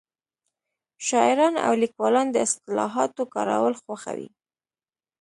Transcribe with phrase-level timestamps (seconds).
[1.07, 4.29] شاعران او لیکوالان د اصطلاحاتو کارول خوښوي